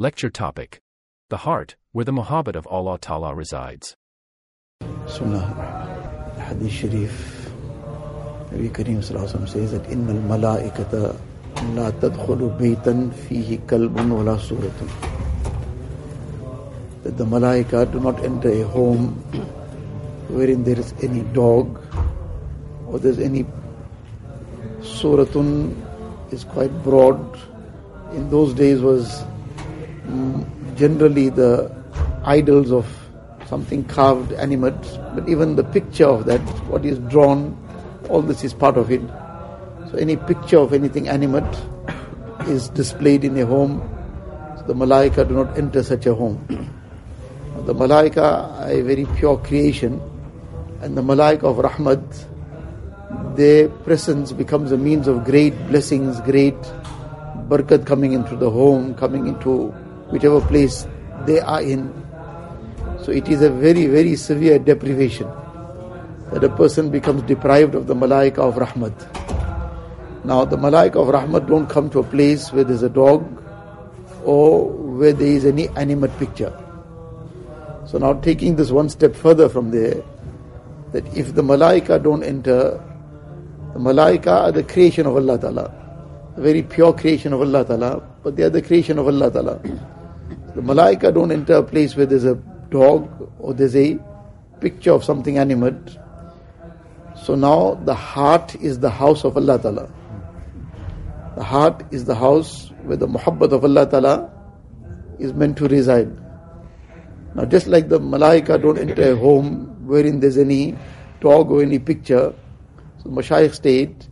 Lecture 0.00 0.30
topic 0.30 0.80
The 1.28 1.36
Heart, 1.44 1.76
where 1.92 2.06
the 2.06 2.12
Muhabbat 2.12 2.56
of 2.56 2.66
Allah 2.68 2.98
Ta'ala 2.98 3.34
resides. 3.34 3.96
Sunnah, 5.06 5.44
Hadith 6.38 6.72
Sharif, 6.72 7.50
Nabi 8.50 8.70
Kareem 8.70 9.04
says 9.04 9.72
that 9.72 9.86
Inna 9.90 10.14
al 10.14 10.22
malaikata 10.22 11.20
la 11.76 11.90
tadkhulu 11.90 12.48
baytan 12.58 13.10
fihi 13.12 13.60
kalbun 13.66 14.08
wala 14.16 14.38
suratun. 14.38 14.88
That 17.02 17.18
the 17.18 17.26
malaika 17.26 17.92
do 17.92 18.00
not 18.00 18.24
enter 18.24 18.48
a 18.48 18.62
home 18.68 19.08
wherein 20.28 20.64
there 20.64 20.78
is 20.78 20.94
any 21.02 21.20
dog 21.34 21.78
or 22.86 22.98
there 22.98 23.12
is 23.12 23.18
any 23.18 23.44
suratun 24.80 25.76
is 26.32 26.44
quite 26.44 26.72
broad. 26.82 27.38
In 28.14 28.30
those 28.30 28.54
days 28.54 28.80
was 28.80 29.24
generally 30.76 31.28
the 31.28 31.70
idols 32.24 32.72
of 32.72 32.86
something 33.46 33.84
carved 33.84 34.32
animate 34.32 34.80
but 35.14 35.28
even 35.28 35.56
the 35.56 35.64
picture 35.64 36.06
of 36.06 36.24
that 36.26 36.40
what 36.68 36.84
is 36.84 36.98
drawn 37.10 37.56
all 38.10 38.22
this 38.22 38.44
is 38.44 38.52
part 38.52 38.76
of 38.76 38.90
it. 38.90 39.00
So 39.90 39.98
any 39.98 40.16
picture 40.16 40.58
of 40.58 40.72
anything 40.72 41.08
animate 41.08 41.56
is 42.46 42.68
displayed 42.70 43.24
in 43.24 43.38
a 43.38 43.46
home. 43.46 43.80
So 44.58 44.64
the 44.66 44.74
malaika 44.74 45.26
do 45.26 45.34
not 45.34 45.56
enter 45.56 45.82
such 45.82 46.06
a 46.06 46.14
home. 46.14 46.38
The 47.66 47.74
malaika 47.74 48.22
are 48.22 48.70
a 48.70 48.80
very 48.80 49.04
pure 49.16 49.36
creation 49.36 50.00
and 50.80 50.96
the 50.96 51.02
malaika 51.02 51.44
of 51.44 51.56
rahmat 51.56 53.36
their 53.36 53.68
presence 53.68 54.32
becomes 54.32 54.72
a 54.72 54.78
means 54.78 55.06
of 55.06 55.24
great 55.24 55.52
blessings 55.68 56.20
great 56.20 56.56
barakat 57.50 57.84
coming 57.86 58.12
into 58.12 58.34
the 58.36 58.48
home 58.48 58.94
coming 58.94 59.26
into 59.26 59.74
whichever 60.10 60.40
place 60.40 60.86
they 61.26 61.40
are 61.40 61.62
in. 61.62 61.92
So 63.02 63.12
it 63.12 63.28
is 63.28 63.42
a 63.42 63.50
very 63.50 63.86
very 63.86 64.16
severe 64.16 64.58
deprivation 64.58 65.28
that 66.32 66.44
a 66.44 66.48
person 66.48 66.90
becomes 66.90 67.22
deprived 67.22 67.74
of 67.74 67.86
the 67.86 67.94
malaika 67.94 68.38
of 68.38 68.54
rahmat. 68.54 70.24
Now 70.24 70.44
the 70.44 70.56
malaika 70.56 70.96
of 70.96 71.08
rahmat 71.08 71.48
don't 71.48 71.68
come 71.68 71.90
to 71.90 72.00
a 72.00 72.04
place 72.04 72.52
where 72.52 72.64
there's 72.64 72.82
a 72.82 72.90
dog 72.90 73.24
or 74.24 74.68
where 74.68 75.12
there 75.12 75.26
is 75.26 75.44
any 75.44 75.68
animate 75.70 76.16
picture. 76.18 76.52
So 77.86 77.98
now 77.98 78.12
taking 78.14 78.56
this 78.56 78.70
one 78.70 78.88
step 78.88 79.16
further 79.16 79.48
from 79.48 79.70
there, 79.70 80.02
that 80.92 81.04
if 81.16 81.34
the 81.34 81.42
malaika 81.42 82.00
don't 82.02 82.22
enter, 82.22 82.80
the 83.72 83.80
malaika 83.80 84.28
are 84.28 84.52
the 84.52 84.62
creation 84.62 85.06
of 85.06 85.16
Allah 85.16 85.38
Ta'ala, 85.38 86.32
a 86.36 86.40
very 86.40 86.62
pure 86.62 86.92
creation 86.92 87.32
of 87.32 87.40
Allah 87.40 87.64
Ta'ala, 87.64 88.00
but 88.22 88.36
they 88.36 88.44
are 88.44 88.50
the 88.50 88.62
creation 88.62 88.98
of 88.98 89.08
Allah 89.08 89.30
Ta'ala. 89.30 89.60
The 90.54 90.62
malaika 90.62 91.12
don't 91.14 91.30
enter 91.30 91.54
a 91.54 91.62
place 91.62 91.94
where 91.96 92.06
there's 92.06 92.24
a 92.24 92.34
dog 92.70 93.32
or 93.38 93.54
there's 93.54 93.76
a 93.76 93.98
picture 94.60 94.92
of 94.92 95.04
something 95.04 95.38
animate. 95.38 95.96
So 97.22 97.34
now 97.34 97.74
the 97.84 97.94
heart 97.94 98.54
is 98.56 98.78
the 98.80 98.90
house 98.90 99.24
of 99.24 99.36
Allah 99.36 99.58
Ta'ala. 99.58 99.92
The 101.36 101.44
heart 101.44 101.84
is 101.90 102.04
the 102.04 102.14
house 102.14 102.70
where 102.82 102.96
the 102.96 103.06
muhabbat 103.06 103.52
of 103.52 103.64
Allah 103.64 103.88
Ta'ala 103.88 104.30
is 105.18 105.32
meant 105.32 105.56
to 105.58 105.68
reside. 105.68 106.10
Now, 107.34 107.44
just 107.44 107.66
like 107.68 107.88
the 107.88 108.00
malaika 108.00 108.60
don't 108.60 108.78
enter 108.78 109.12
a 109.12 109.16
home 109.16 109.86
wherein 109.86 110.20
there's 110.20 110.38
any 110.38 110.76
dog 111.20 111.50
or 111.50 111.62
any 111.62 111.78
picture, 111.78 112.34
so 113.02 113.10
Mashaykh 113.10 113.54
state 113.54 114.08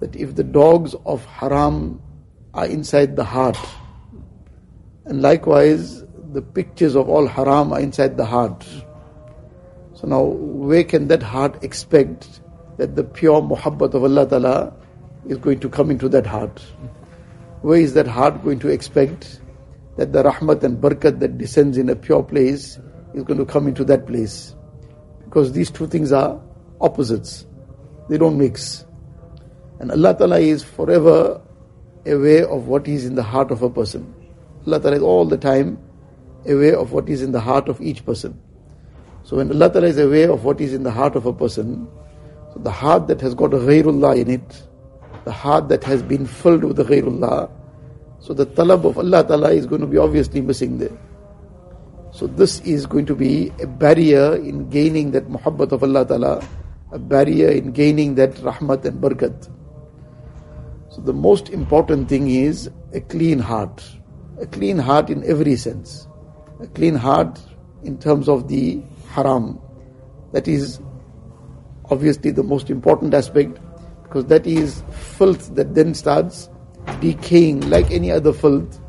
that 0.00 0.14
if 0.14 0.34
the 0.36 0.44
dogs 0.44 0.94
of 1.06 1.24
haram 1.24 2.00
are 2.54 2.66
inside 2.66 3.16
the 3.16 3.24
heart, 3.24 3.58
and 5.04 5.22
likewise 5.22 6.04
the 6.32 6.42
pictures 6.42 6.96
of 6.96 7.08
all 7.08 7.26
haram 7.26 7.72
are 7.72 7.80
inside 7.80 8.16
the 8.16 8.24
heart. 8.24 8.66
So 9.94 10.06
now, 10.06 10.22
where 10.22 10.84
can 10.84 11.08
that 11.08 11.22
heart 11.22 11.62
expect 11.62 12.40
that 12.78 12.96
the 12.96 13.04
pure 13.04 13.40
muhabbat 13.40 13.94
of 13.94 14.02
Allah 14.02 14.28
Ta'ala 14.28 14.74
is 15.28 15.38
going 15.38 15.60
to 15.60 15.68
come 15.68 15.90
into 15.90 16.08
that 16.08 16.26
heart? 16.26 16.60
Where 17.60 17.78
is 17.78 17.94
that 17.94 18.06
heart 18.06 18.42
going 18.42 18.58
to 18.60 18.68
expect 18.68 19.40
that 19.96 20.12
the 20.12 20.22
rahmat 20.22 20.62
and 20.62 20.78
barakat 20.78 21.20
that 21.20 21.38
descends 21.38 21.76
in 21.76 21.88
a 21.88 21.96
pure 21.96 22.22
place 22.22 22.78
is 23.14 23.22
going 23.24 23.38
to 23.38 23.44
come 23.44 23.68
into 23.68 23.84
that 23.84 24.06
place. 24.06 24.54
Because 25.24 25.52
these 25.52 25.70
two 25.70 25.86
things 25.86 26.12
are 26.12 26.40
opposites. 26.80 27.46
They 28.08 28.18
don't 28.18 28.38
mix. 28.38 28.84
And 29.80 29.90
Allah 29.90 30.16
Ta'ala 30.16 30.38
is 30.38 30.62
forever 30.62 31.40
aware 32.06 32.48
of 32.48 32.68
what 32.68 32.88
is 32.88 33.04
in 33.04 33.14
the 33.14 33.22
heart 33.22 33.50
of 33.50 33.62
a 33.62 33.70
person. 33.70 34.14
Allah 34.66 34.80
Ta'ala 34.80 34.96
is 34.96 35.02
all 35.02 35.24
the 35.24 35.36
time 35.38 35.78
aware 36.46 36.78
of 36.78 36.92
what 36.92 37.08
is 37.08 37.22
in 37.22 37.32
the 37.32 37.40
heart 37.40 37.68
of 37.68 37.80
each 37.80 38.04
person. 38.04 38.40
So 39.24 39.36
when 39.36 39.50
Allah 39.50 39.70
Ta'ala 39.72 39.88
is 39.88 39.98
aware 39.98 40.30
of 40.30 40.44
what 40.44 40.60
is 40.60 40.74
in 40.74 40.82
the 40.82 40.90
heart 40.90 41.16
of 41.16 41.26
a 41.26 41.32
person, 41.32 41.88
so 42.52 42.60
the 42.60 42.70
heart 42.70 43.06
that 43.08 43.20
has 43.20 43.34
got 43.34 43.50
ghairullah 43.50 44.20
in 44.20 44.30
it, 44.30 44.62
the 45.24 45.32
heart 45.32 45.68
that 45.68 45.84
has 45.84 46.02
been 46.02 46.26
filled 46.26 46.64
with 46.64 46.78
ghairullah, 46.78 47.50
so 48.20 48.34
the 48.34 48.46
talab 48.46 48.84
of 48.84 48.98
Allah 48.98 49.24
Ta'ala 49.24 49.50
is 49.52 49.66
going 49.66 49.80
to 49.80 49.86
be 49.86 49.98
obviously 49.98 50.40
missing 50.40 50.78
there. 50.78 50.96
So 52.12 52.26
this 52.26 52.60
is 52.60 52.86
going 52.86 53.06
to 53.06 53.14
be 53.14 53.50
a 53.60 53.66
barrier 53.66 54.36
in 54.36 54.68
gaining 54.68 55.12
that 55.12 55.28
muhabbat 55.28 55.72
of 55.72 55.82
Allah 55.82 56.04
Ta'ala, 56.04 56.46
a 56.92 56.98
barrier 56.98 57.48
in 57.48 57.72
gaining 57.72 58.14
that 58.16 58.34
rahmat 58.34 58.84
and 58.84 59.00
barakat. 59.00 59.48
So 60.90 61.00
the 61.00 61.14
most 61.14 61.48
important 61.48 62.08
thing 62.08 62.28
is 62.28 62.70
a 62.92 63.00
clean 63.00 63.38
heart. 63.38 63.82
A 64.40 64.46
clean 64.46 64.78
heart 64.78 65.10
in 65.10 65.24
every 65.24 65.56
sense. 65.56 66.06
A 66.60 66.66
clean 66.68 66.94
heart 66.94 67.40
in 67.82 67.98
terms 67.98 68.28
of 68.28 68.48
the 68.48 68.82
haram. 69.08 69.60
That 70.32 70.48
is 70.48 70.80
obviously 71.90 72.30
the 72.30 72.42
most 72.42 72.70
important 72.70 73.14
aspect 73.14 73.58
because 74.02 74.26
that 74.26 74.46
is 74.46 74.82
filth 74.90 75.54
that 75.54 75.74
then 75.74 75.94
starts 75.94 76.48
decaying 77.00 77.68
like 77.68 77.90
any 77.90 78.10
other 78.10 78.32
filth. 78.32 78.80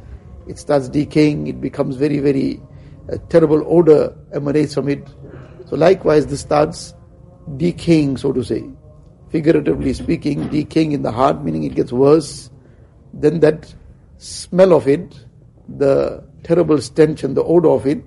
It 0.47 0.59
starts 0.59 0.89
decaying, 0.89 1.47
it 1.47 1.61
becomes 1.61 1.95
very, 1.95 2.19
very 2.19 2.61
a 3.09 3.17
terrible 3.17 3.63
odor 3.65 4.15
emanates 4.33 4.73
from 4.73 4.87
it. 4.87 5.07
So 5.65 5.75
likewise, 5.75 6.27
this 6.27 6.41
starts 6.41 6.93
decaying, 7.57 8.17
so 8.17 8.31
to 8.31 8.43
say. 8.43 8.63
Figuratively 9.29 9.93
speaking, 9.93 10.47
decaying 10.49 10.91
in 10.91 11.01
the 11.01 11.11
heart, 11.11 11.43
meaning 11.43 11.63
it 11.63 11.75
gets 11.75 11.91
worse. 11.91 12.49
Then 13.13 13.39
that 13.41 13.73
smell 14.17 14.73
of 14.73 14.87
it, 14.87 15.25
the 15.67 16.23
terrible 16.43 16.79
stench 16.81 17.23
and 17.23 17.35
the 17.35 17.43
odor 17.43 17.69
of 17.69 17.85
it, 17.85 18.03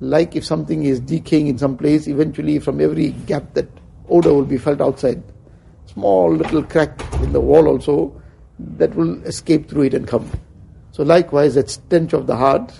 like 0.00 0.34
if 0.36 0.44
something 0.44 0.84
is 0.84 1.00
decaying 1.00 1.46
in 1.46 1.58
some 1.58 1.76
place, 1.76 2.06
eventually 2.06 2.58
from 2.58 2.80
every 2.80 3.10
gap 3.10 3.54
that 3.54 3.68
odor 4.08 4.32
will 4.34 4.44
be 4.44 4.58
felt 4.58 4.80
outside. 4.80 5.22
Small 5.86 6.34
little 6.34 6.62
crack 6.62 7.00
in 7.22 7.32
the 7.32 7.40
wall 7.40 7.68
also, 7.68 8.20
that 8.58 8.94
will 8.94 9.22
escape 9.24 9.68
through 9.68 9.82
it 9.82 9.94
and 9.94 10.06
come. 10.06 10.28
So 10.92 11.02
likewise, 11.02 11.54
that 11.54 11.70
stench 11.70 12.12
of 12.12 12.26
the 12.26 12.36
heart, 12.36 12.72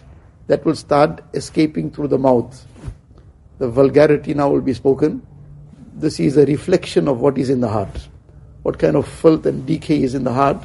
that 0.47 0.65
will 0.65 0.77
start 0.77 1.23
escaping 1.35 1.91
through 1.91 2.09
the 2.09 2.19
mouth. 2.19 2.67
The 3.59 3.69
vulgarity 3.69 4.35
now 4.35 4.51
will 4.51 4.61
be 4.61 4.75
spoken. 4.75 5.27
This 5.95 6.21
is 6.21 6.37
a 6.37 6.47
reflection 6.47 7.09
of 7.09 7.21
what 7.21 7.39
is 7.39 7.51
in 7.51 7.61
the 7.61 7.69
heart. 7.69 8.09
What 8.63 8.79
kind 8.79 8.97
of 8.97 9.07
filth 9.09 9.47
and 9.47 9.67
decay 9.67 10.03
is 10.03 10.15
in 10.15 10.25
the 10.25 10.33
heart, 10.33 10.65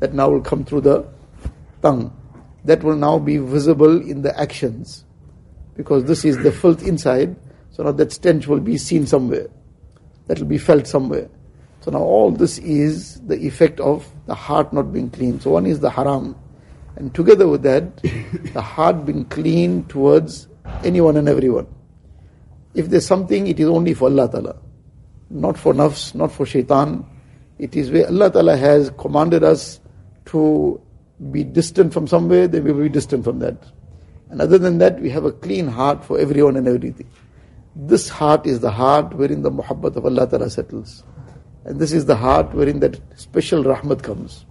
that 0.00 0.14
now 0.14 0.30
will 0.30 0.40
come 0.40 0.64
through 0.64 0.82
the 0.82 1.06
tongue. 1.82 2.12
That 2.66 2.82
will 2.82 2.96
now 2.96 3.18
be 3.18 3.38
visible 3.38 4.02
in 4.02 4.22
the 4.22 4.38
actions. 4.38 5.04
Because 5.76 6.04
this 6.04 6.24
is 6.24 6.36
the 6.38 6.50
filth 6.50 6.86
inside, 6.86 7.36
so 7.70 7.84
now 7.84 7.92
that 7.92 8.12
stench 8.12 8.46
will 8.46 8.60
be 8.60 8.76
seen 8.76 9.06
somewhere. 9.06 9.48
That 10.26 10.40
will 10.40 10.46
be 10.46 10.58
felt 10.58 10.86
somewhere. 10.86 11.28
So 11.80 11.92
now 11.92 12.00
all 12.00 12.32
this 12.32 12.58
is 12.58 13.20
the 13.20 13.36
effect 13.46 13.78
of 13.78 14.08
the 14.26 14.34
heart 14.34 14.72
not 14.72 14.92
being 14.92 15.10
clean. 15.10 15.38
So 15.38 15.50
one 15.50 15.66
is 15.66 15.78
the 15.80 15.90
haram. 15.90 16.34
And 16.96 17.14
together 17.14 17.46
with 17.46 17.62
that, 17.62 18.02
the 18.52 18.62
heart 18.62 19.04
being 19.06 19.26
clean 19.26 19.84
towards 19.84 20.48
anyone 20.82 21.16
and 21.16 21.28
everyone. 21.28 21.68
If 22.74 22.88
there's 22.88 23.06
something, 23.06 23.46
it 23.46 23.60
is 23.60 23.68
only 23.68 23.94
for 23.94 24.06
Allah 24.06 24.28
Ta'ala. 24.30 24.56
Not 25.30 25.56
for 25.56 25.72
nafs, 25.72 26.14
not 26.14 26.32
for 26.32 26.46
shaitan. 26.46 27.06
It 27.58 27.76
is 27.76 27.90
where 27.90 28.06
Allah 28.06 28.30
Ta'ala 28.32 28.56
has 28.56 28.90
commanded 28.98 29.44
us 29.44 29.80
to 30.26 30.80
be 31.30 31.44
distant 31.44 31.92
from 31.92 32.06
somewhere, 32.06 32.46
then 32.46 32.64
we 32.64 32.72
will 32.72 32.84
be 32.84 32.88
distant 32.88 33.24
from 33.24 33.38
that. 33.40 33.56
And 34.30 34.40
other 34.40 34.58
than 34.58 34.78
that, 34.78 35.00
we 35.00 35.10
have 35.10 35.24
a 35.24 35.32
clean 35.32 35.68
heart 35.68 36.04
for 36.04 36.18
everyone 36.18 36.56
and 36.56 36.66
everything. 36.66 37.08
This 37.74 38.08
heart 38.08 38.46
is 38.46 38.60
the 38.60 38.70
heart 38.70 39.14
wherein 39.14 39.42
the 39.42 39.50
muhabbat 39.50 39.96
of 39.96 40.04
Allah 40.04 40.28
Ta'ala 40.28 40.50
settles. 40.50 41.04
And 41.64 41.78
this 41.78 41.92
is 41.92 42.06
the 42.06 42.16
heart 42.16 42.54
wherein 42.54 42.80
that 42.80 43.00
special 43.18 43.64
rahmat 43.64 44.02
comes. 44.02 44.46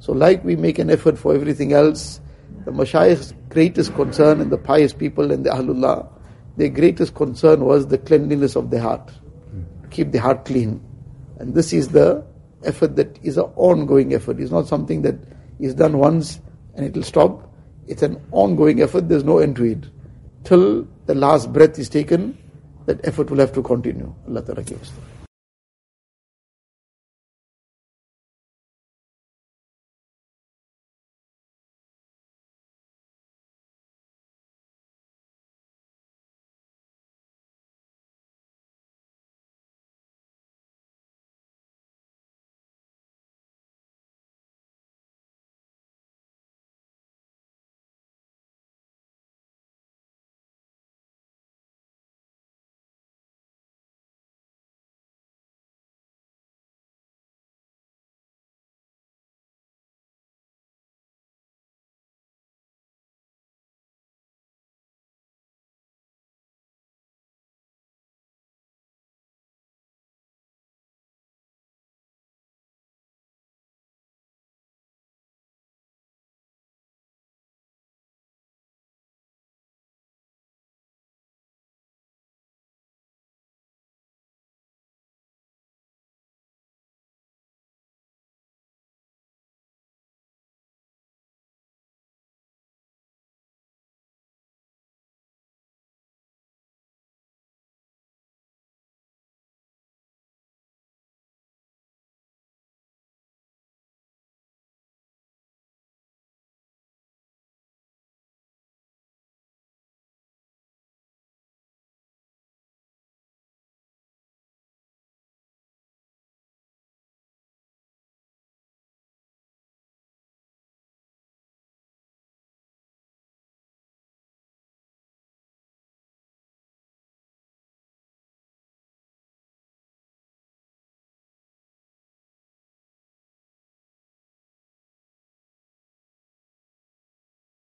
So 0.00 0.12
like 0.12 0.44
we 0.44 0.56
make 0.56 0.78
an 0.78 0.90
effort 0.90 1.18
for 1.18 1.34
everything 1.34 1.72
else, 1.72 2.20
the 2.64 2.70
Mashayikh's 2.70 3.34
greatest 3.48 3.94
concern 3.94 4.40
and 4.40 4.50
the 4.50 4.58
pious 4.58 4.92
people 4.92 5.30
and 5.32 5.44
the 5.44 5.50
Ahlullah, 5.50 6.08
their 6.56 6.68
greatest 6.68 7.14
concern 7.14 7.64
was 7.64 7.86
the 7.86 7.98
cleanliness 7.98 8.56
of 8.56 8.70
the 8.70 8.80
heart. 8.80 9.10
Keep 9.90 10.12
the 10.12 10.18
heart 10.18 10.44
clean. 10.44 10.82
And 11.38 11.54
this 11.54 11.72
is 11.72 11.88
the 11.88 12.24
effort 12.64 12.96
that 12.96 13.18
is 13.22 13.38
an 13.38 13.50
ongoing 13.56 14.12
effort. 14.14 14.40
It's 14.40 14.50
not 14.50 14.66
something 14.66 15.02
that 15.02 15.16
is 15.60 15.74
done 15.74 15.98
once 15.98 16.40
and 16.74 16.86
it 16.86 16.94
will 16.94 17.02
stop. 17.02 17.48
it's 17.88 18.02
an 18.02 18.20
ongoing 18.32 18.82
effort, 18.82 19.08
there's 19.08 19.24
no 19.24 19.38
end 19.38 19.56
to 19.56 19.64
it. 19.64 19.86
Till 20.44 20.86
the 21.06 21.14
last 21.14 21.52
breath 21.52 21.78
is 21.78 21.88
taken, 21.88 22.36
that 22.86 23.00
effort 23.06 23.30
will 23.30 23.38
have 23.38 23.52
to 23.54 23.62
continue. 23.62 24.12
Allah 24.28 24.42
Ta'ala 24.42 24.62
gives. 24.62 24.92